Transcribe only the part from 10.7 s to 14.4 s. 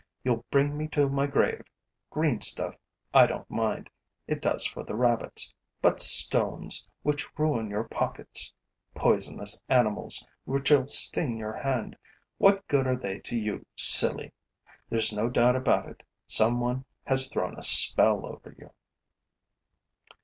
sting your hand: what good are they to you, silly?